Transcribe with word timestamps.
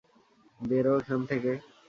বেরো 0.59 0.93
এখান 0.99 1.19
থেকে! 1.29 1.51